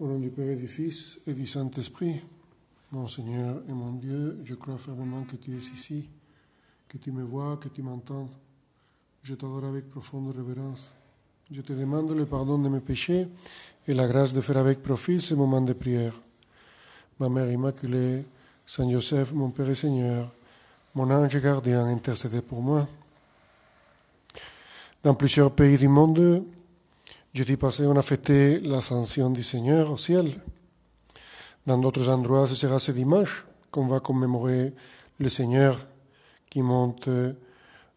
Au 0.00 0.06
nom 0.06 0.18
du 0.18 0.30
Père 0.30 0.48
et 0.48 0.56
du 0.56 0.66
Fils 0.66 1.20
et 1.26 1.34
du 1.34 1.46
Saint-Esprit, 1.46 2.22
mon 2.90 3.06
Seigneur 3.06 3.60
et 3.68 3.72
mon 3.72 3.92
Dieu, 3.92 4.40
je 4.46 4.54
crois 4.54 4.78
fermement 4.78 5.24
que 5.24 5.36
tu 5.36 5.52
es 5.52 5.58
ici, 5.58 6.08
que 6.88 6.96
tu 6.96 7.12
me 7.12 7.22
vois, 7.22 7.58
que 7.58 7.68
tu 7.68 7.82
m'entends. 7.82 8.30
Je 9.22 9.34
t'adore 9.34 9.66
avec 9.66 9.90
profonde 9.90 10.34
révérence. 10.34 10.94
Je 11.50 11.60
te 11.60 11.74
demande 11.74 12.12
le 12.12 12.24
pardon 12.24 12.58
de 12.58 12.70
mes 12.70 12.80
péchés 12.80 13.28
et 13.86 13.92
la 13.92 14.08
grâce 14.08 14.32
de 14.32 14.40
faire 14.40 14.56
avec 14.56 14.82
profit 14.82 15.20
ce 15.20 15.34
moment 15.34 15.60
de 15.60 15.74
prière. 15.74 16.14
Ma 17.18 17.28
Mère 17.28 17.52
Immaculée, 17.52 18.24
Saint 18.64 18.88
Joseph, 18.88 19.32
mon 19.32 19.50
Père 19.50 19.68
et 19.68 19.74
Seigneur, 19.74 20.32
mon 20.94 21.10
ange 21.10 21.38
gardien, 21.42 21.84
intercédez 21.84 22.40
pour 22.40 22.62
moi. 22.62 22.88
Dans 25.02 25.14
plusieurs 25.14 25.52
pays 25.52 25.76
du 25.76 25.88
monde, 25.88 26.42
Jeudi 27.32 27.56
passé, 27.56 27.86
on 27.86 27.94
a 27.94 28.02
fêté 28.02 28.58
l'ascension 28.58 29.30
du 29.30 29.44
Seigneur 29.44 29.92
au 29.92 29.96
ciel. 29.96 30.32
Dans 31.64 31.78
d'autres 31.78 32.08
endroits, 32.08 32.48
ce 32.48 32.56
sera 32.56 32.80
ce 32.80 32.90
dimanche 32.90 33.46
qu'on 33.70 33.86
va 33.86 34.00
commémorer 34.00 34.72
le 35.20 35.28
Seigneur 35.28 35.78
qui 36.50 36.60
monte 36.60 37.08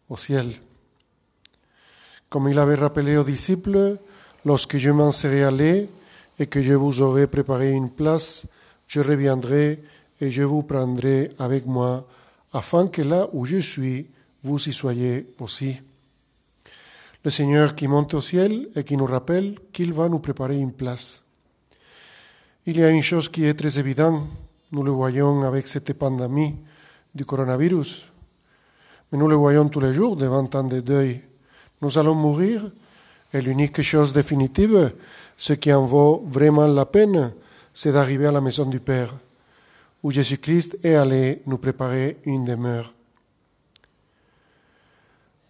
au 0.08 0.16
ciel. 0.16 0.52
Comme 2.30 2.48
il 2.48 2.56
avait 2.60 2.76
rappelé 2.76 3.16
aux 3.16 3.24
disciples, 3.24 3.96
lorsque 4.44 4.76
je 4.76 4.90
m'en 4.90 5.10
serai 5.10 5.42
allé 5.42 5.88
et 6.38 6.46
que 6.46 6.62
je 6.62 6.74
vous 6.74 7.02
aurai 7.02 7.26
préparé 7.26 7.72
une 7.72 7.90
place, 7.90 8.46
je 8.86 9.00
reviendrai 9.00 9.80
et 10.20 10.30
je 10.30 10.44
vous 10.44 10.62
prendrai 10.62 11.30
avec 11.40 11.66
moi, 11.66 12.06
afin 12.52 12.86
que 12.86 13.02
là 13.02 13.28
où 13.32 13.44
je 13.44 13.56
suis, 13.56 14.06
vous 14.44 14.68
y 14.68 14.72
soyez 14.72 15.26
aussi 15.40 15.74
le 17.24 17.30
Seigneur 17.30 17.74
qui 17.74 17.88
monte 17.88 18.12
au 18.14 18.20
ciel 18.20 18.68
et 18.76 18.84
qui 18.84 18.96
nous 18.96 19.06
rappelle 19.06 19.54
qu'il 19.72 19.94
va 19.94 20.08
nous 20.08 20.18
préparer 20.18 20.58
une 20.58 20.72
place. 20.72 21.22
Il 22.66 22.78
y 22.78 22.84
a 22.84 22.90
une 22.90 23.02
chose 23.02 23.30
qui 23.30 23.44
est 23.44 23.54
très 23.54 23.78
évidente, 23.78 24.26
nous 24.72 24.82
le 24.82 24.90
voyons 24.90 25.42
avec 25.42 25.66
cette 25.66 25.92
pandémie 25.94 26.54
du 27.14 27.24
coronavirus, 27.24 28.06
mais 29.10 29.18
nous 29.18 29.28
le 29.28 29.36
voyons 29.36 29.68
tous 29.68 29.80
les 29.80 29.94
jours 29.94 30.16
devant 30.16 30.44
tant 30.46 30.64
de 30.64 30.80
deuil. 30.80 31.22
Nous 31.80 31.96
allons 31.98 32.14
mourir 32.14 32.70
et 33.32 33.40
l'unique 33.40 33.80
chose 33.80 34.12
définitive, 34.12 34.92
ce 35.36 35.54
qui 35.54 35.72
en 35.72 35.86
vaut 35.86 36.24
vraiment 36.28 36.66
la 36.66 36.86
peine, 36.86 37.32
c'est 37.72 37.92
d'arriver 37.92 38.26
à 38.26 38.32
la 38.32 38.40
maison 38.40 38.66
du 38.66 38.80
Père, 38.80 39.14
où 40.02 40.10
Jésus-Christ 40.10 40.78
est 40.84 40.94
allé 40.94 41.40
nous 41.46 41.58
préparer 41.58 42.18
une 42.24 42.44
demeure. 42.44 42.92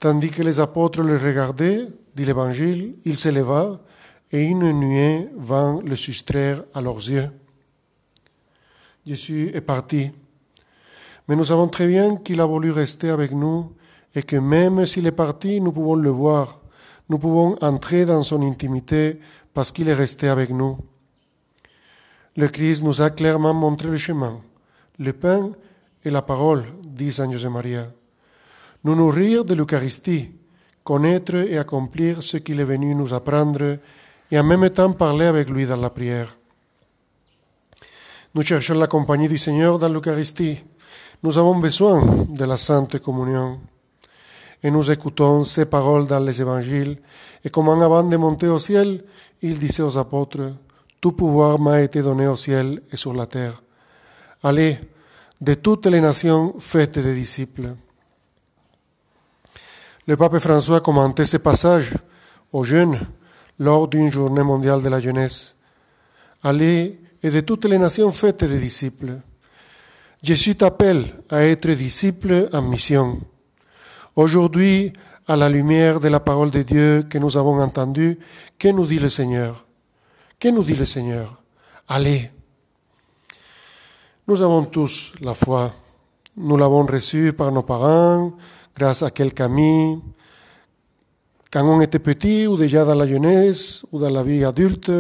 Tandis 0.05 0.29
que 0.29 0.43
les 0.43 0.61
apôtres 0.61 1.01
le 1.01 1.17
regardaient, 1.17 1.87
dit 2.15 2.27
l'Évangile, 2.27 2.97
il 3.07 3.17
s'éleva 3.17 3.81
et 4.31 4.43
une 4.45 4.71
nuée 4.71 5.31
vint 5.35 5.81
le 5.83 5.97
soustraire 5.97 6.63
à 6.75 6.83
leurs 6.83 6.99
yeux. 6.99 7.31
Jésus 9.07 9.51
est 9.55 9.63
parti. 9.63 10.11
Mais 11.27 11.37
nous 11.37 11.47
savons 11.47 11.69
très 11.69 11.87
bien 11.87 12.17
qu'il 12.17 12.43
a 12.43 12.45
voulu 12.45 12.71
rester 12.71 13.09
avec 13.09 13.33
nous 13.33 13.73
et 14.15 14.23
que 14.23 14.37
même 14.37 14.85
s'il 14.85 15.07
est 15.07 15.11
parti, 15.11 15.59
nous 15.63 15.73
pouvons 15.73 15.95
le 15.95 16.11
voir. 16.11 16.61
Nous 17.09 17.17
pouvons 17.17 17.57
entrer 17.63 18.05
dans 18.05 18.23
son 18.23 18.43
intimité 18.43 19.19
parce 19.55 19.73
qu'il 19.73 19.89
est 19.89 19.95
resté 19.95 20.29
avec 20.29 20.51
nous. 20.51 20.77
Le 22.37 22.49
Christ 22.49 22.83
nous 22.83 23.01
a 23.01 23.09
clairement 23.09 23.55
montré 23.55 23.89
le 23.89 23.97
chemin, 23.97 24.39
le 24.99 25.15
pain 25.15 25.53
et 26.05 26.11
la 26.11 26.21
parole, 26.21 26.65
dit 26.85 27.11
Saint 27.11 27.33
José 27.33 27.49
Maria 27.49 27.91
nous 28.85 28.95
nourrir 28.95 29.45
de 29.45 29.55
l'Eucharistie, 29.55 30.31
connaître 30.85 31.37
et 31.37 31.59
accomplir 31.59 32.23
ce 32.23 32.37
qu'il 32.37 32.61
est 32.61 32.65
venu 32.65 32.95
nous 32.95 33.15
apprendre 33.15 33.79
et 34.31 34.39
en 34.39 34.45
même 34.45 34.69
temps 34.71 34.93
parler 34.93 35.27
avec 35.27 35.49
lui 35.49 35.65
dans 35.65 35.77
la 35.77 35.91
prière. 35.91 36.37
Nous 38.35 38.43
cherchons 38.43 38.75
la 38.75 38.87
compagnie 38.87 39.29
du 39.29 39.39
Seigneur 39.39 39.79
dans 39.79 39.89
l'Eucharistie. 39.89 40.63
Nous 41.23 41.39
avons 41.39 41.59
besoin 41.59 42.27
de 42.29 42.45
la 42.45 42.57
Sainte 42.57 42.99
Communion. 42.99 43.61
Et 44.63 44.71
nous 44.71 44.91
écoutons 44.91 45.45
ces 45.45 45.67
paroles 45.67 46.07
dans 46.07 46.21
les 46.21 46.41
évangiles. 46.41 46.99
Et 47.45 47.51
comme 47.51 47.69
avant 47.69 48.03
de 48.03 48.17
monter 48.17 48.49
au 48.49 48.59
ciel, 48.59 49.05
il 49.41 49.59
disait 49.59 49.83
aux 49.83 49.97
apôtres, 49.97 50.53
Tout 51.01 51.13
pouvoir 51.13 51.61
m'a 51.61 51.81
été 51.81 52.03
donné 52.03 52.27
au 52.27 52.37
ciel 52.37 52.83
et 52.91 52.97
sur 52.97 53.15
la 53.15 53.27
terre. 53.27 53.63
Allez, 54.43 54.79
de 55.41 55.55
toutes 55.55 55.87
les 55.87 56.01
nations, 56.01 56.55
faites 56.59 56.99
des 56.99 57.15
disciples. 57.15 57.77
Le 60.07 60.17
pape 60.17 60.39
François 60.39 60.81
commentait 60.81 61.25
ce 61.25 61.39
passage 61.39 61.95
aux 62.53 62.63
jeunes 62.63 63.01
lors 63.59 63.89
d'une 63.89 64.13
journée 64.13 64.43
mondiale 64.43 64.83
de 64.83 64.89
la 64.91 65.01
jeunesse. 65.01 65.55
Allez 66.43 67.01
et 67.23 67.31
de 67.31 67.41
toutes 67.41 67.65
les 67.65 67.79
nations 67.79 68.13
faites 68.13 68.45
des 68.45 68.59
disciples. 68.59 69.21
Jésus 70.23 70.57
t'appelle 70.57 71.07
à 71.31 71.45
être 71.45 71.71
disciple 71.71 72.51
en 72.53 72.61
mission. 72.61 73.19
Aujourd'hui, 74.15 74.93
à 75.27 75.37
la 75.37 75.49
lumière 75.49 76.01
de 76.01 76.09
la 76.09 76.21
parole 76.21 76.51
de 76.51 76.63
Dieu 76.63 77.07
que 77.09 77.17
nous 77.17 77.39
avons 77.39 77.59
entendue, 77.63 78.19
que 78.59 78.69
nous 78.69 78.87
dit 78.87 78.99
le 78.99 79.09
Seigneur? 79.09 79.65
Que 80.39 80.49
nous 80.49 80.65
dit 80.65 80.77
le 80.77 80.85
Seigneur? 80.85 81.41
Allez. 81.89 82.31
Nous 84.29 84.43
avons 84.43 84.65
tous 84.65 85.15
la 85.23 85.33
foi. 85.33 85.73
Nous 86.37 86.59
l'avons 86.59 86.85
reçue 86.85 87.33
par 87.33 87.53
nos 87.53 87.63
parents, 87.63 88.35
grâce 88.77 89.03
à 89.03 89.11
quel 89.11 89.31
ami, 89.39 90.01
quand 91.55 91.65
on 91.65 91.81
était 91.81 92.01
petit 92.01 92.49
ou 92.49 92.57
déjà 92.57 92.85
dans 92.85 92.97
la 92.97 93.07
jeunesse 93.07 93.87
ou 93.93 94.01
dans 94.01 94.11
la 94.11 94.25
vie 94.25 94.45
adulte. 94.45 94.91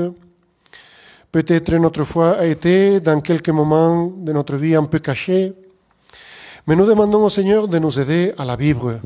Peut-être 1.32 1.74
notre 1.74 2.04
foi 2.04 2.38
a 2.38 2.46
été 2.46 3.00
dans 3.00 3.20
quelques 3.20 3.48
moments 3.48 4.06
de 4.06 4.32
notre 4.32 4.54
vie 4.54 4.76
un 4.76 4.84
peu 4.84 5.00
cachée. 5.00 5.52
Mais 6.68 6.76
nous 6.76 6.86
demandons 6.86 7.24
au 7.24 7.28
Seigneur 7.28 7.66
de 7.66 7.78
nous 7.80 7.98
aider 7.98 8.32
à 8.38 8.44
la 8.44 8.54
vivre, 8.54 9.00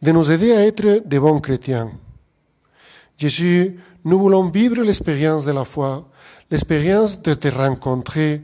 de 0.00 0.12
nous 0.12 0.30
aider 0.30 0.52
à 0.52 0.64
être 0.64 1.02
de 1.04 1.18
bons 1.18 1.40
chrétiens. 1.40 1.90
Jésus, 3.18 3.76
nous 4.04 4.20
voulons 4.20 4.48
vivre 4.48 4.80
l'expérience 4.82 5.44
de 5.44 5.50
la 5.50 5.64
foi, 5.64 6.08
l'expérience 6.52 7.20
de 7.20 7.34
te 7.34 7.48
rencontrer 7.48 8.42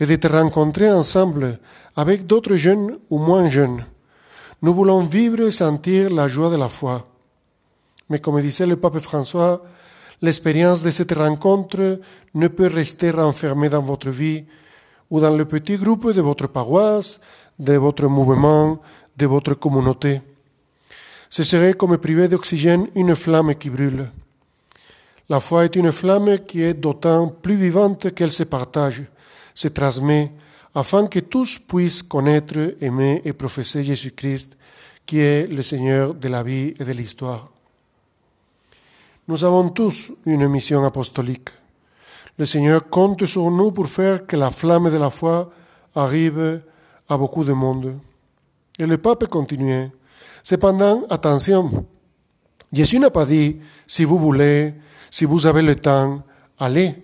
et 0.00 0.06
de 0.06 0.16
te 0.16 0.28
rencontrer 0.28 0.90
ensemble 0.90 1.58
avec 1.94 2.26
d'autres 2.26 2.56
jeunes 2.56 2.98
ou 3.10 3.18
moins 3.18 3.50
jeunes 3.50 3.84
nous 4.62 4.74
voulons 4.74 5.04
vivre 5.04 5.40
et 5.40 5.50
sentir 5.50 6.10
la 6.10 6.28
joie 6.28 6.50
de 6.50 6.56
la 6.56 6.68
foi. 6.68 7.06
Mais 8.08 8.20
comme 8.20 8.40
disait 8.40 8.66
le 8.66 8.76
pape 8.76 9.00
François, 9.00 9.62
l'expérience 10.20 10.82
de 10.82 10.90
cette 10.90 11.12
rencontre 11.12 11.98
ne 12.34 12.48
peut 12.48 12.68
rester 12.68 13.10
renfermée 13.10 13.68
dans 13.68 13.82
votre 13.82 14.10
vie 14.10 14.44
ou 15.10 15.20
dans 15.20 15.36
le 15.36 15.44
petit 15.44 15.76
groupe 15.76 16.12
de 16.12 16.20
votre 16.20 16.46
paroisse, 16.46 17.20
de 17.58 17.74
votre 17.74 18.06
mouvement, 18.06 18.80
de 19.16 19.26
votre 19.26 19.54
communauté. 19.54 20.20
Ce 21.28 21.44
serait 21.44 21.74
comme 21.74 21.98
priver 21.98 22.28
d'oxygène 22.28 22.86
une 22.94 23.16
flamme 23.16 23.54
qui 23.56 23.68
brûle. 23.68 24.08
La 25.28 25.40
foi 25.40 25.64
est 25.64 25.76
une 25.76 25.92
flamme 25.92 26.38
qui 26.46 26.62
est 26.62 26.74
d'autant 26.74 27.28
plus 27.28 27.56
vivante 27.56 28.14
qu'elle 28.14 28.32
se 28.32 28.44
partage, 28.44 29.02
se 29.54 29.68
transmet, 29.68 30.30
afin 30.74 31.06
que 31.06 31.20
tous 31.20 31.58
puissent 31.58 32.02
connaître, 32.02 32.74
aimer 32.80 33.20
et 33.24 33.32
professer 33.32 33.84
Jésus-Christ, 33.84 34.56
qui 35.04 35.18
est 35.18 35.46
le 35.46 35.62
Seigneur 35.62 36.14
de 36.14 36.28
la 36.28 36.42
vie 36.42 36.74
et 36.78 36.84
de 36.84 36.92
l'histoire. 36.92 37.50
Nous 39.28 39.44
avons 39.44 39.68
tous 39.68 40.12
une 40.26 40.48
mission 40.48 40.84
apostolique. 40.84 41.50
Le 42.38 42.46
Seigneur 42.46 42.88
compte 42.88 43.24
sur 43.26 43.50
nous 43.50 43.70
pour 43.70 43.88
faire 43.88 44.26
que 44.26 44.36
la 44.36 44.50
flamme 44.50 44.90
de 44.90 44.96
la 44.96 45.10
foi 45.10 45.52
arrive 45.94 46.62
à 47.08 47.16
beaucoup 47.16 47.44
de 47.44 47.52
monde. 47.52 47.98
Et 48.78 48.86
le 48.86 48.98
pape 48.98 49.26
continuait. 49.26 49.90
Cependant, 50.42 51.04
attention, 51.10 51.86
Jésus 52.72 52.98
n'a 52.98 53.10
pas 53.10 53.26
dit, 53.26 53.58
si 53.86 54.04
vous 54.04 54.18
voulez, 54.18 54.74
si 55.10 55.24
vous 55.24 55.46
avez 55.46 55.62
le 55.62 55.76
temps, 55.76 56.22
allez. 56.58 56.94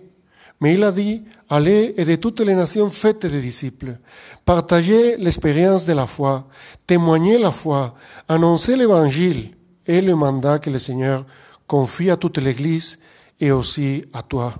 Mais 0.61 0.73
il 0.73 0.83
a 0.83 0.91
dit, 0.91 1.23
allez 1.49 1.93
et 1.95 2.03
de 2.03 2.15
toutes 2.15 2.41
les 2.41 2.53
nations 2.53 2.89
faites 2.89 3.25
des 3.25 3.41
disciples. 3.41 3.97
Partagez 4.43 5.15
l'expérience 5.17 5.85
de 5.85 5.93
la 5.93 6.05
foi, 6.05 6.47
témoignez 6.85 7.37
la 7.37 7.51
foi, 7.51 7.95
annoncez 8.27 8.75
l'évangile 8.75 9.51
et 9.87 10.01
le 10.01 10.15
mandat 10.15 10.59
que 10.59 10.69
le 10.69 10.79
Seigneur 10.79 11.25
confie 11.65 12.09
à 12.09 12.17
toute 12.17 12.39
l'Église 12.39 12.99
et 13.39 13.51
aussi 13.51 14.03
à 14.13 14.21
toi. 14.21 14.53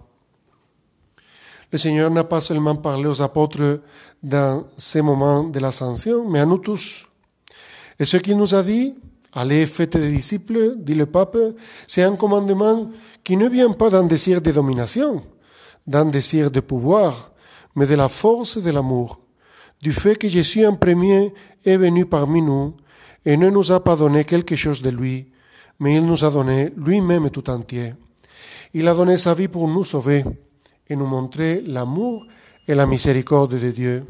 Le 1.71 1.77
Seigneur 1.77 2.09
n'a 2.09 2.23
pas 2.23 2.41
seulement 2.41 2.75
parlé 2.75 3.07
aux 3.07 3.21
apôtres 3.21 3.81
dans 4.23 4.65
ces 4.77 5.01
moments 5.01 5.43
de 5.43 5.59
l'ascension, 5.59 6.27
mais 6.29 6.39
à 6.39 6.45
nous 6.45 6.57
tous. 6.57 7.07
Et 7.99 8.05
ce 8.05 8.17
qu'il 8.17 8.37
nous 8.37 8.55
a 8.55 8.63
dit, 8.63 8.95
allez, 9.33 9.65
faites 9.67 9.97
des 9.97 10.11
disciples, 10.11 10.73
dit 10.77 10.95
le 10.95 11.05
pape, 11.05 11.37
c'est 11.87 12.03
un 12.03 12.15
commandement 12.15 12.89
qui 13.23 13.37
ne 13.37 13.47
vient 13.49 13.71
pas 13.71 13.89
d'un 13.89 14.05
désir 14.05 14.41
de 14.41 14.51
domination, 14.51 15.21
d'un 15.87 16.05
désir 16.05 16.51
de 16.51 16.59
pouvoir, 16.59 17.31
mais 17.75 17.85
de 17.85 17.95
la 17.95 18.09
force 18.09 18.57
de 18.57 18.71
l'amour, 18.71 19.19
du 19.81 19.91
fait 19.91 20.15
que 20.15 20.27
Jésus 20.29 20.65
en 20.65 20.75
premier 20.75 21.33
est 21.65 21.77
venu 21.77 22.05
parmi 22.05 22.41
nous 22.41 22.75
et 23.25 23.37
ne 23.37 23.49
nous 23.49 23.71
a 23.71 23.83
pas 23.83 23.95
donné 23.95 24.25
quelque 24.25 24.55
chose 24.55 24.81
de 24.81 24.89
lui, 24.89 25.27
mais 25.79 25.95
il 25.95 26.05
nous 26.05 26.23
a 26.23 26.29
donné 26.29 26.71
lui-même 26.77 27.29
tout 27.29 27.49
entier. 27.49 27.93
Il 28.73 28.87
a 28.87 28.93
donné 28.93 29.17
sa 29.17 29.33
vie 29.33 29.47
pour 29.47 29.67
nous 29.67 29.83
sauver, 29.83 30.23
et 30.89 30.95
nous 30.95 31.05
montrer 31.05 31.61
l'amour 31.65 32.25
et 32.67 32.73
la 32.73 32.85
miséricorde 32.85 33.57
de 33.57 33.71
Dieu. 33.71 34.03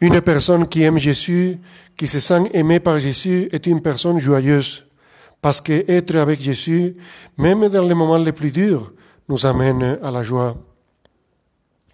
Une 0.00 0.20
personne 0.20 0.66
qui 0.68 0.82
aime 0.82 0.98
Jésus, 0.98 1.58
qui 1.96 2.06
se 2.06 2.20
sent 2.20 2.50
aimée 2.54 2.80
par 2.80 2.98
Jésus, 3.00 3.48
est 3.52 3.66
une 3.66 3.80
personne 3.80 4.18
joyeuse, 4.18 4.84
parce 5.40 5.60
que 5.60 5.84
être 5.90 6.16
avec 6.16 6.40
Jésus, 6.40 6.96
même 7.36 7.68
dans 7.68 7.82
les 7.82 7.94
moments 7.94 8.18
les 8.18 8.32
plus 8.32 8.50
durs, 8.50 8.92
nous 9.32 9.46
amène 9.46 9.98
à 10.02 10.10
la 10.10 10.22
joie. 10.22 10.54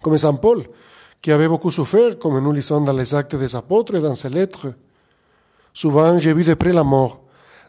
Comme 0.01 0.17
Saint 0.17 0.33
Paul, 0.33 0.65
qui 1.21 1.31
avait 1.31 1.47
beaucoup 1.47 1.71
souffert, 1.71 2.19
comme 2.19 2.37
nous 2.43 2.51
lisons 2.51 2.81
dans 2.81 2.91
les 2.91 3.15
actes 3.15 3.35
des 3.35 3.55
apôtres 3.55 3.95
et 3.95 4.01
dans 4.01 4.13
ses 4.13 4.27
lettres. 4.27 4.67
Souvent, 5.73 6.17
j'ai 6.17 6.33
vu 6.33 6.43
de 6.43 6.53
près 6.53 6.73
la 6.73 6.83
mort. 6.83 7.21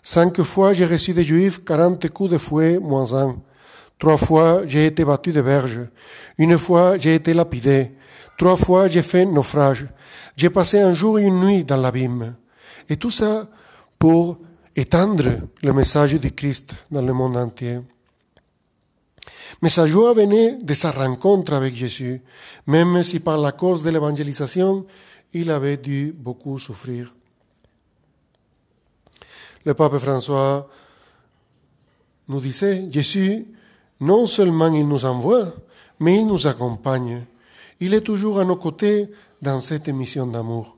Cinq 0.02 0.42
fois, 0.42 0.72
j'ai 0.72 0.86
reçu 0.86 1.12
des 1.12 1.22
Juifs 1.22 1.64
quarante 1.64 2.08
coups 2.08 2.30
de 2.30 2.38
fouet 2.38 2.80
moins 2.80 3.14
un. 3.14 3.36
Trois 3.96 4.16
fois, 4.16 4.62
j'ai 4.66 4.86
été 4.86 5.04
battu 5.04 5.30
de 5.30 5.40
berge. 5.40 5.80
Une 6.38 6.58
fois, 6.58 6.98
j'ai 6.98 7.14
été 7.14 7.32
lapidé. 7.32 7.92
Trois 8.38 8.56
fois, 8.56 8.88
j'ai 8.88 9.02
fait 9.02 9.24
naufrage. 9.24 9.86
J'ai 10.36 10.50
passé 10.50 10.80
un 10.80 10.94
jour 10.94 11.20
et 11.20 11.22
une 11.22 11.40
nuit 11.44 11.64
dans 11.64 11.76
l'abîme. 11.76 12.34
Et 12.88 12.96
tout 12.96 13.12
ça 13.12 13.46
pour 14.00 14.38
étendre 14.74 15.30
le 15.62 15.72
message 15.72 16.14
du 16.14 16.32
Christ 16.32 16.74
dans 16.90 17.02
le 17.02 17.12
monde 17.12 17.36
entier. 17.36 17.80
Mais 19.62 19.68
sa 19.68 19.86
joie 19.86 20.14
venait 20.14 20.58
de 20.62 20.74
sa 20.74 20.90
rencontre 20.90 21.52
avec 21.52 21.74
Jésus, 21.74 22.22
même 22.66 23.02
si 23.02 23.20
par 23.20 23.38
la 23.38 23.52
cause 23.52 23.82
de 23.82 23.90
l'évangélisation, 23.90 24.86
il 25.32 25.50
avait 25.50 25.76
dû 25.76 26.14
beaucoup 26.16 26.58
souffrir. 26.58 27.14
Le 29.64 29.74
pape 29.74 29.98
François 29.98 30.68
nous 32.28 32.40
disait, 32.40 32.86
Jésus, 32.90 33.46
non 34.00 34.26
seulement 34.26 34.72
il 34.72 34.88
nous 34.88 35.04
envoie, 35.04 35.52
mais 35.98 36.16
il 36.16 36.26
nous 36.26 36.46
accompagne. 36.46 37.24
Il 37.80 37.92
est 37.92 38.00
toujours 38.00 38.40
à 38.40 38.44
nos 38.44 38.56
côtés 38.56 39.10
dans 39.42 39.60
cette 39.60 39.88
mission 39.88 40.26
d'amour. 40.26 40.76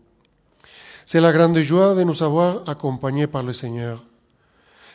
C'est 1.04 1.20
la 1.20 1.32
grande 1.32 1.58
joie 1.58 1.94
de 1.94 2.02
nous 2.02 2.22
avoir 2.22 2.69
accompagnés 2.69 3.26
par 3.26 3.43
le 3.43 3.52
Seigneur. 3.52 4.04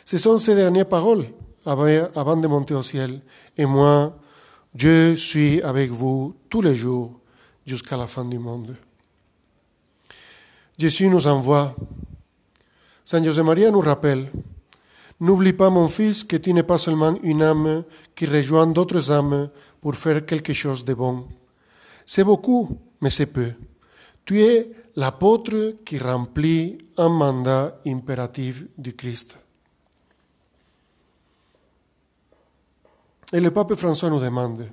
Ce 0.04 0.18
sont 0.18 0.38
ces 0.38 0.54
dernières 0.54 0.88
paroles 0.88 1.26
avant 1.68 2.36
de 2.36 2.46
monter 2.46 2.74
au 2.74 2.82
ciel. 2.82 3.20
Et 3.56 3.66
moi, 3.66 4.16
je 4.74 5.14
suis 5.14 5.60
avec 5.62 5.90
vous 5.90 6.34
tous 6.48 6.62
les 6.62 6.74
jours 6.74 7.20
jusqu'à 7.66 7.96
la 7.96 8.06
fin 8.06 8.24
du 8.24 8.38
monde. 8.38 8.76
Jésus 10.78 11.08
nous 11.08 11.26
envoie. 11.26 11.74
Saint 13.04 13.22
José 13.22 13.42
Maria 13.42 13.70
nous 13.70 13.80
rappelle, 13.80 14.30
N'oublie 15.20 15.52
pas, 15.52 15.68
mon 15.68 15.88
fils, 15.88 16.22
que 16.22 16.36
tu 16.36 16.52
n'es 16.52 16.62
pas 16.62 16.78
seulement 16.78 17.18
une 17.24 17.42
âme 17.42 17.82
qui 18.14 18.26
rejoint 18.26 18.68
d'autres 18.68 19.10
âmes 19.10 19.50
pour 19.80 19.96
faire 19.96 20.24
quelque 20.24 20.52
chose 20.52 20.84
de 20.84 20.94
bon. 20.94 21.26
C'est 22.06 22.22
beaucoup, 22.22 22.78
mais 23.00 23.10
c'est 23.10 23.32
peu. 23.32 23.52
Tu 24.24 24.42
es 24.42 24.70
l'apôtre 24.94 25.74
qui 25.84 25.98
remplit 25.98 26.78
un 26.96 27.08
mandat 27.08 27.80
impératif 27.84 28.64
du 28.76 28.94
Christ. 28.94 29.38
Et 33.32 33.40
le 33.40 33.50
pape 33.50 33.74
François 33.74 34.08
nous 34.08 34.20
demande, 34.20 34.70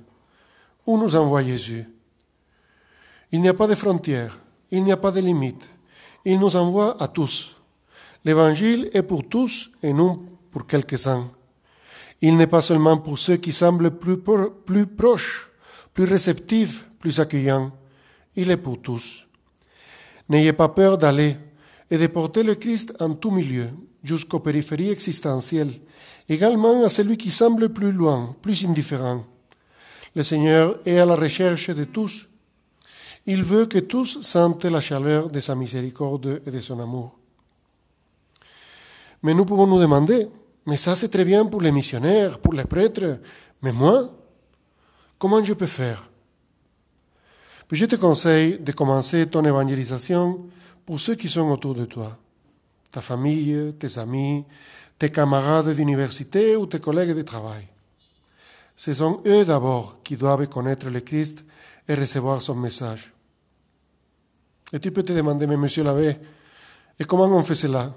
où 0.86 0.96
nous 0.96 1.14
envoie 1.14 1.42
Jésus? 1.42 1.84
Il 3.32 3.42
n'y 3.42 3.48
a 3.48 3.54
pas 3.54 3.66
de 3.66 3.74
frontières, 3.74 4.38
il 4.70 4.82
n'y 4.82 4.92
a 4.92 4.96
pas 4.96 5.10
de 5.10 5.20
limites. 5.20 5.68
Il 6.24 6.40
nous 6.40 6.56
envoie 6.56 7.00
à 7.02 7.08
tous. 7.08 7.56
L'évangile 8.24 8.90
est 8.94 9.02
pour 9.02 9.28
tous 9.28 9.70
et 9.82 9.92
non 9.92 10.24
pour 10.50 10.66
quelques-uns. 10.66 11.28
Il 12.22 12.36
n'est 12.36 12.46
pas 12.46 12.62
seulement 12.62 12.96
pour 12.96 13.18
ceux 13.18 13.36
qui 13.36 13.52
semblent 13.52 13.90
plus, 13.90 14.18
plus 14.64 14.86
proches, 14.86 15.50
plus 15.92 16.04
réceptifs, 16.04 16.86
plus 16.98 17.20
accueillants. 17.20 17.72
Il 18.34 18.50
est 18.50 18.56
pour 18.56 18.80
tous. 18.80 19.26
N'ayez 20.28 20.54
pas 20.54 20.70
peur 20.70 20.96
d'aller 20.96 21.36
et 21.90 21.98
de 21.98 22.06
porter 22.06 22.42
le 22.42 22.54
Christ 22.54 22.94
en 23.00 23.14
tout 23.14 23.30
milieu, 23.30 23.68
jusqu'aux 24.02 24.40
périphéries 24.40 24.90
existentielles, 24.90 25.72
également 26.28 26.84
à 26.84 26.88
celui 26.88 27.16
qui 27.16 27.30
semble 27.30 27.68
plus 27.68 27.92
loin, 27.92 28.34
plus 28.42 28.64
indifférent. 28.64 29.24
Le 30.14 30.22
Seigneur 30.22 30.78
est 30.86 30.98
à 30.98 31.06
la 31.06 31.16
recherche 31.16 31.70
de 31.70 31.84
tous. 31.84 32.26
Il 33.26 33.42
veut 33.42 33.66
que 33.66 33.78
tous 33.78 34.20
sentent 34.22 34.64
la 34.64 34.80
chaleur 34.80 35.28
de 35.28 35.40
sa 35.40 35.54
miséricorde 35.54 36.42
et 36.46 36.50
de 36.50 36.60
son 36.60 36.80
amour. 36.80 37.18
Mais 39.22 39.34
nous 39.34 39.44
pouvons 39.44 39.66
nous 39.66 39.80
demander, 39.80 40.28
mais 40.66 40.76
ça 40.76 40.94
c'est 40.94 41.08
très 41.08 41.24
bien 41.24 41.44
pour 41.46 41.60
les 41.60 41.72
missionnaires, 41.72 42.38
pour 42.38 42.54
les 42.54 42.64
prêtres, 42.64 43.18
mais 43.62 43.72
moi, 43.72 44.10
comment 45.18 45.44
je 45.44 45.54
peux 45.54 45.66
faire? 45.66 46.08
Je 47.72 47.84
te 47.84 47.96
conseille 47.96 48.58
de 48.60 48.70
commencer 48.70 49.26
ton 49.26 49.44
évangélisation 49.44 50.46
pour 50.84 51.00
ceux 51.00 51.16
qui 51.16 51.28
sont 51.28 51.50
autour 51.50 51.74
de 51.74 51.84
toi, 51.84 52.16
ta 52.92 53.00
famille, 53.00 53.74
tes 53.78 53.98
amis, 53.98 54.44
tes 54.98 55.10
camarades 55.10 55.74
d'université 55.74 56.56
ou 56.56 56.66
tes 56.66 56.80
collègues 56.80 57.14
de 57.14 57.22
travail. 57.22 57.66
Ce 58.76 58.92
sont 58.92 59.22
eux 59.26 59.44
d'abord 59.44 60.02
qui 60.02 60.16
doivent 60.16 60.46
connaître 60.48 60.88
le 60.88 61.00
Christ 61.00 61.44
et 61.88 61.94
recevoir 61.94 62.42
son 62.42 62.54
message. 62.54 63.12
Et 64.72 64.80
tu 64.80 64.90
peux 64.90 65.02
te 65.02 65.12
demander, 65.12 65.46
mais 65.46 65.56
monsieur 65.56 65.84
l'abbé, 65.84 66.16
et 66.98 67.04
comment 67.04 67.26
on 67.26 67.44
fait 67.44 67.54
cela? 67.54 67.94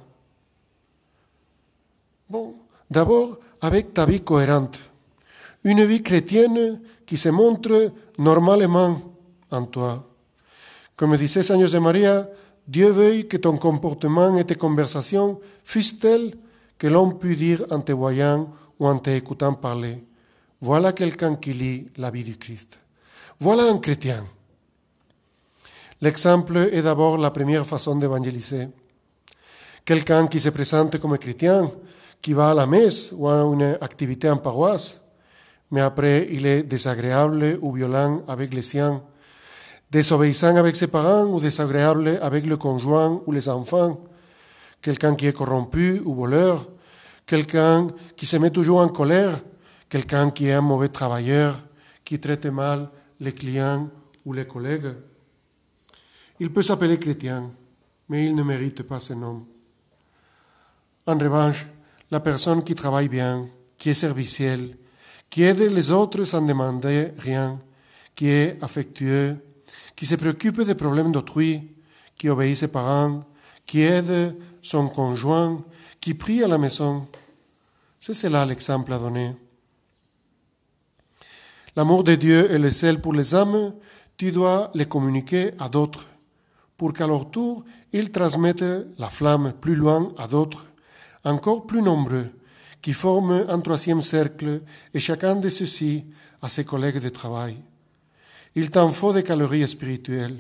Bon, 2.30 2.56
d'abord 2.90 3.40
avec 3.62 3.94
ta 3.94 4.06
vie 4.06 4.22
cohérente, 4.22 4.80
une 5.64 5.84
vie 5.84 6.04
chrétienne 6.04 6.80
qui 7.06 7.18
se 7.18 7.30
montre 7.30 7.92
normalement 8.18 9.02
en 9.52 9.66
toi. 9.66 10.06
Comme 10.96 11.18
disait 11.18 11.44
Saint 11.44 11.60
José 11.60 11.80
Maria, 11.80 12.30
Dieu 12.68 12.90
veuille 12.90 13.28
que 13.28 13.38
ton 13.38 13.58
comportement 13.58 14.38
et 14.38 14.46
tes 14.46 14.56
conversations 14.56 15.40
fussent 15.64 16.00
tels 16.00 16.36
que 16.80 16.88
l'on 16.88 17.12
peut 17.12 17.36
dire 17.36 17.66
en 17.70 17.82
te 17.82 17.92
voyant 17.92 18.50
ou 18.80 18.88
en 18.88 18.98
t'écoutant 18.98 19.54
parler. 19.54 20.04
Voilà 20.62 20.94
quelqu'un 20.94 21.36
qui 21.36 21.54
lit 21.54 21.88
la 21.98 22.10
vie 22.10 22.24
du 22.24 22.38
Christ. 22.38 22.80
Voilà 23.40 23.64
un 23.64 23.78
chrétien. 23.78 24.24
L'exemple 26.02 26.58
est 26.72 26.82
d'abord 26.82 27.18
la 27.18 27.32
première 27.32 27.66
façon 27.66 27.96
d'évangéliser. 27.98 28.70
Quelqu'un 29.84 30.28
qui 30.28 30.40
se 30.40 30.50
présente 30.50 30.98
comme 30.98 31.18
chrétien, 31.18 31.70
qui 32.22 32.34
va 32.34 32.52
à 32.52 32.54
la 32.54 32.66
messe 32.66 33.14
ou 33.16 33.28
à 33.28 33.42
une 33.42 33.78
activité 33.82 34.30
en 34.30 34.38
paroisse, 34.38 35.02
mais 35.72 35.82
après 35.82 36.30
il 36.32 36.46
est 36.46 36.64
désagréable 36.64 37.60
ou 37.62 37.74
violent 37.74 38.24
avec 38.28 38.54
les 38.54 38.62
siens, 38.62 39.02
désobéissant 39.92 40.56
avec 40.56 40.76
ses 40.76 40.88
parents 40.88 41.26
ou 41.26 41.40
désagréable 41.40 42.20
avec 42.22 42.46
le 42.46 42.56
conjoint 42.56 43.22
ou 43.26 43.32
les 43.32 43.50
enfants, 43.50 44.00
quelqu'un 44.82 45.16
qui 45.16 45.28
est 45.28 45.34
corrompu 45.34 46.02
ou 46.06 46.14
voleur, 46.14 46.66
quelqu'un 47.30 47.88
qui 48.18 48.26
se 48.26 48.38
met 48.38 48.50
toujours 48.50 48.80
en 48.80 48.90
colère, 48.90 49.40
quelqu'un 49.88 50.32
qui 50.32 50.48
est 50.48 50.54
un 50.54 50.62
mauvais 50.62 50.90
travailleur, 50.90 51.62
qui 52.04 52.20
traite 52.20 52.48
mal 52.48 52.90
les 53.20 53.34
clients 53.34 53.88
ou 54.26 54.34
les 54.34 54.48
collègues. 54.48 54.92
Il 56.40 56.52
peut 56.52 56.64
s'appeler 56.64 56.98
chrétien, 56.98 57.52
mais 58.10 58.26
il 58.26 58.34
ne 58.34 58.42
mérite 58.42 58.82
pas 58.82 59.00
ce 59.00 59.14
nom. 59.14 59.46
En 61.06 61.18
revanche, 61.20 61.68
la 62.10 62.20
personne 62.20 62.64
qui 62.64 62.74
travaille 62.74 63.10
bien, 63.10 63.46
qui 63.78 63.92
est 63.92 63.94
servicielle, 63.94 64.76
qui 65.30 65.44
aide 65.44 65.60
les 65.60 65.92
autres 65.92 66.24
sans 66.24 66.42
demander 66.42 67.12
rien, 67.20 67.60
qui 68.16 68.30
est 68.30 68.58
affectueux, 68.60 69.38
qui 69.96 70.08
se 70.08 70.16
préoccupe 70.16 70.64
des 70.64 70.74
problèmes 70.74 71.12
d'autrui, 71.12 71.76
qui 72.18 72.28
obéit 72.28 72.58
ses 72.58 72.70
parents, 72.70 73.24
qui 73.68 73.82
aide 73.82 74.36
son 74.64 74.88
conjoint, 74.88 75.64
qui 76.00 76.14
prie 76.14 76.44
à 76.44 76.48
la 76.48 76.58
maison. 76.58 77.08
C'est 78.00 78.14
cela 78.14 78.46
l'exemple 78.46 78.94
à 78.94 79.00
donner. 79.00 79.36
L'amour 81.76 82.04
de 82.04 82.16
Dieu 82.16 82.52
et 82.52 82.58
le 82.58 82.72
sel 82.72 83.00
pour 83.00 83.14
les 83.14 83.36
âmes, 83.36 83.74
tu 84.18 84.32
dois 84.32 84.72
les 84.74 84.86
communiquer 84.86 85.52
à 85.60 85.70
d'autres, 85.70 86.06
pour 86.78 86.94
qu'à 86.94 87.08
leur 87.08 87.30
tour, 87.30 87.64
ils 87.94 88.12
transmettent 88.12 88.88
la 88.98 89.10
flamme 89.10 89.54
plus 89.60 89.76
loin 89.76 90.12
à 90.18 90.28
d'autres, 90.28 90.66
encore 91.24 91.66
plus 91.66 91.82
nombreux, 91.82 92.30
qui 92.82 92.94
forment 92.94 93.46
un 93.48 93.60
troisième 93.60 94.02
cercle 94.02 94.62
et 94.94 95.00
chacun 95.00 95.36
de 95.36 95.50
ceux-ci 95.50 96.06
à 96.42 96.50
ses 96.50 96.64
collègues 96.64 97.00
de 97.00 97.10
travail. 97.10 97.58
Il 98.56 98.72
t'en 98.72 98.92
faut 98.92 99.14
des 99.14 99.24
calories 99.24 99.68
spirituelles. 99.68 100.38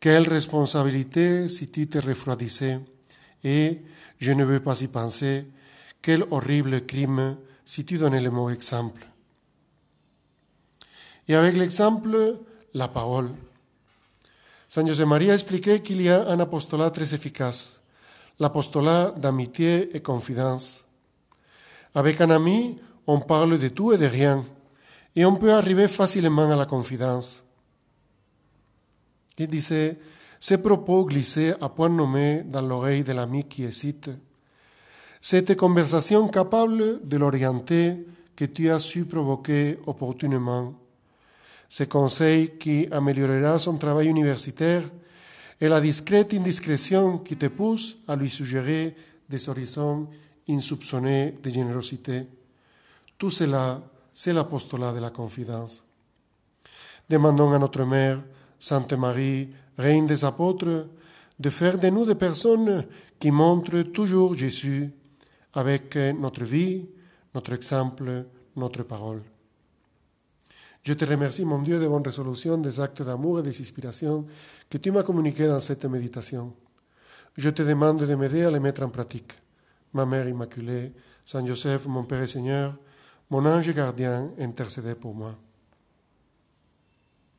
Quelle 0.00 0.28
responsabilité 0.28 1.48
si 1.48 1.68
tu 1.68 1.86
te 1.86 1.98
refroidissais. 1.98 2.80
Et, 3.44 3.82
je 4.20 4.32
ne 4.32 4.44
veux 4.44 4.60
pas 4.60 4.80
y 4.80 4.86
penser, 4.86 5.46
quel 6.02 6.24
horrible 6.30 6.86
crime 6.86 7.36
si 7.64 7.84
tu 7.84 7.98
donnais 7.98 8.20
le 8.20 8.30
mauvais 8.30 8.54
exemple. 8.54 9.06
Et 11.26 11.34
avec 11.34 11.56
l'exemple, 11.56 12.36
la 12.74 12.88
parole. 12.88 13.30
Saint 14.68 14.86
José 14.86 15.04
Maria 15.04 15.34
expliquait 15.34 15.82
qu'il 15.82 16.00
y 16.00 16.08
a 16.08 16.28
un 16.28 16.38
apostolat 16.38 16.90
très 16.90 17.14
efficace, 17.14 17.80
l'apostolat 18.38 19.12
d'amitié 19.16 19.96
et 19.96 20.00
confidence. 20.00 20.84
Avec 21.94 22.20
un 22.20 22.30
ami, 22.30 22.78
on 23.06 23.18
parle 23.18 23.58
de 23.58 23.68
tout 23.68 23.92
et 23.92 23.98
de 23.98 24.06
rien, 24.06 24.44
Et 25.16 25.24
on 25.24 25.34
peut 25.36 25.52
arriver 25.52 25.88
facilement 25.88 26.50
à 26.50 26.56
la 26.56 26.66
confidence. 26.66 27.42
Il 29.38 29.48
disait, 29.48 29.98
ces 30.40 30.58
propos 30.58 31.04
glissés 31.04 31.52
à 31.60 31.68
point 31.68 31.90
nommé 31.90 32.42
dans 32.44 32.62
l'oreille 32.62 33.04
de 33.04 33.12
l'ami 33.12 33.44
qui 33.44 33.64
hésite, 33.64 34.10
cette 35.20 35.54
conversation 35.54 36.26
capable 36.28 37.06
de 37.06 37.16
l'orienter 37.18 38.06
que 38.34 38.46
tu 38.46 38.70
as 38.70 38.78
su 38.78 39.04
provoquer 39.04 39.78
opportunément, 39.86 40.72
ce 41.68 41.84
conseil 41.84 42.56
qui 42.58 42.88
améliorera 42.90 43.58
son 43.58 43.76
travail 43.76 44.08
universitaire 44.08 44.82
et 45.60 45.68
la 45.68 45.80
discrète 45.80 46.32
indiscrétion 46.32 47.18
qui 47.18 47.36
te 47.36 47.46
pousse 47.46 47.98
à 48.08 48.16
lui 48.16 48.30
suggérer 48.30 48.96
des 49.28 49.48
horizons 49.50 50.08
insoupçonnés 50.48 51.34
de 51.42 51.50
générosité. 51.50 52.26
Tout 53.18 53.30
cela, 53.30 53.82
c'est 54.10 54.32
l'apostolat 54.32 54.92
de 54.92 55.00
la 55.00 55.10
confidence. 55.10 55.84
Demandons 57.10 57.52
à 57.52 57.58
notre 57.58 57.84
Mère, 57.84 58.22
Sainte 58.58 58.94
Marie, 58.94 59.50
Reine 59.80 60.06
des 60.06 60.24
apôtres, 60.24 60.88
de 61.38 61.50
faire 61.50 61.78
de 61.78 61.88
nous 61.88 62.04
des 62.04 62.14
personnes 62.14 62.86
qui 63.18 63.30
montrent 63.30 63.82
toujours 63.82 64.34
Jésus 64.34 64.90
avec 65.54 65.96
notre 65.96 66.44
vie, 66.44 66.86
notre 67.34 67.54
exemple, 67.54 68.26
notre 68.56 68.82
parole. 68.82 69.22
Je 70.82 70.94
te 70.94 71.04
remercie, 71.04 71.44
mon 71.44 71.60
Dieu, 71.60 71.78
de 71.78 71.86
bonnes 71.86 72.02
résolutions, 72.02 72.56
des 72.58 72.80
actes 72.80 73.02
d'amour 73.02 73.40
et 73.40 73.42
des 73.42 73.60
inspirations 73.60 74.26
que 74.68 74.78
tu 74.78 74.90
m'as 74.90 75.02
communiqués 75.02 75.46
dans 75.46 75.60
cette 75.60 75.84
méditation. 75.84 76.54
Je 77.36 77.50
te 77.50 77.62
demande 77.62 78.04
de 78.04 78.14
m'aider 78.14 78.44
à 78.44 78.50
les 78.50 78.60
mettre 78.60 78.82
en 78.82 78.88
pratique. 78.88 79.32
Ma 79.92 80.06
Mère 80.06 80.28
Immaculée, 80.28 80.92
Saint 81.24 81.44
Joseph, 81.44 81.86
mon 81.86 82.04
Père 82.04 82.22
et 82.22 82.26
Seigneur, 82.26 82.76
mon 83.28 83.44
ange 83.44 83.72
gardien, 83.72 84.30
intercédez 84.38 84.94
pour 84.94 85.14
moi. 85.14 85.36